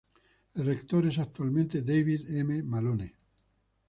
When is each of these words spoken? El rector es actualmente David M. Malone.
El 0.55 0.65
rector 0.65 1.05
es 1.05 1.19
actualmente 1.19 1.83
David 1.83 2.21
M. 2.31 2.63
Malone. 2.63 3.13